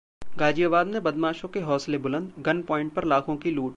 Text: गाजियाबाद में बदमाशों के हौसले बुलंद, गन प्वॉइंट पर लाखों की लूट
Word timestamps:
गाजियाबाद 0.37 0.87
में 0.87 1.03
बदमाशों 1.03 1.49
के 1.49 1.59
हौसले 1.59 1.97
बुलंद, 1.97 2.33
गन 2.39 2.61
प्वॉइंट 2.61 2.93
पर 2.93 3.05
लाखों 3.05 3.35
की 3.37 3.51
लूट 3.51 3.69